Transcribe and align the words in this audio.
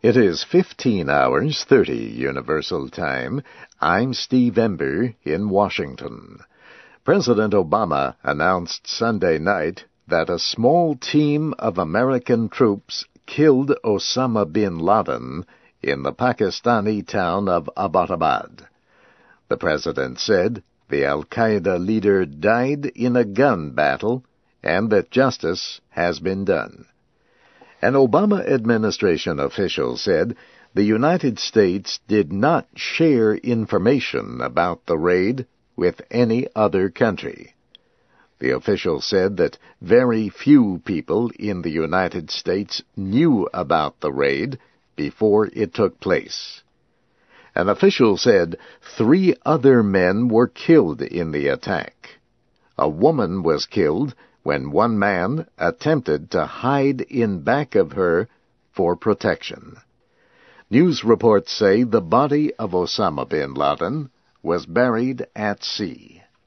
It 0.00 0.16
is 0.16 0.44
15 0.44 1.10
hours 1.10 1.64
30 1.64 1.92
Universal 1.92 2.90
Time. 2.90 3.42
I'm 3.80 4.14
Steve 4.14 4.56
Ember 4.56 5.16
in 5.24 5.48
Washington. 5.48 6.38
President 7.02 7.52
Obama 7.52 8.14
announced 8.22 8.86
Sunday 8.86 9.40
night 9.40 9.86
that 10.06 10.30
a 10.30 10.38
small 10.38 10.94
team 10.94 11.52
of 11.58 11.78
American 11.78 12.48
troops 12.48 13.06
killed 13.26 13.72
Osama 13.84 14.44
bin 14.44 14.78
Laden 14.78 15.44
in 15.82 16.04
the 16.04 16.12
Pakistani 16.12 17.04
town 17.04 17.48
of 17.48 17.68
Abbottabad. 17.76 18.68
The 19.48 19.56
president 19.56 20.20
said 20.20 20.62
the 20.88 21.04
Al-Qaeda 21.06 21.84
leader 21.84 22.24
died 22.24 22.86
in 22.86 23.16
a 23.16 23.24
gun 23.24 23.72
battle 23.72 24.24
and 24.62 24.90
that 24.90 25.10
justice 25.10 25.80
has 25.88 26.20
been 26.20 26.44
done. 26.44 26.86
An 27.80 27.92
Obama 27.92 28.44
administration 28.44 29.38
official 29.38 29.96
said 29.96 30.34
the 30.74 30.82
United 30.82 31.38
States 31.38 32.00
did 32.08 32.32
not 32.32 32.66
share 32.74 33.34
information 33.34 34.40
about 34.40 34.86
the 34.86 34.98
raid 34.98 35.46
with 35.76 36.02
any 36.10 36.48
other 36.56 36.90
country. 36.90 37.54
The 38.40 38.50
official 38.50 39.00
said 39.00 39.36
that 39.36 39.58
very 39.80 40.28
few 40.28 40.82
people 40.84 41.30
in 41.38 41.62
the 41.62 41.70
United 41.70 42.30
States 42.30 42.82
knew 42.96 43.48
about 43.54 44.00
the 44.00 44.12
raid 44.12 44.58
before 44.96 45.48
it 45.52 45.72
took 45.72 46.00
place. 46.00 46.62
An 47.54 47.68
official 47.68 48.16
said 48.16 48.56
three 48.96 49.34
other 49.46 49.84
men 49.84 50.28
were 50.28 50.48
killed 50.48 51.00
in 51.00 51.30
the 51.30 51.46
attack. 51.46 52.18
A 52.76 52.88
woman 52.88 53.42
was 53.42 53.66
killed 53.66 54.14
when 54.42 54.70
one 54.70 54.98
man 54.98 55.46
attempted 55.58 56.30
to 56.30 56.46
hide 56.46 57.00
in 57.02 57.40
back 57.40 57.74
of 57.74 57.92
her 57.92 58.28
for 58.72 58.96
protection. 58.96 59.76
News 60.70 61.02
reports 61.02 61.52
say 61.52 61.82
the 61.82 62.00
body 62.00 62.54
of 62.54 62.72
Osama 62.72 63.28
bin 63.28 63.54
Laden 63.54 64.10
was 64.42 64.66
buried 64.66 65.26
at 65.34 65.64
sea. 65.64 66.17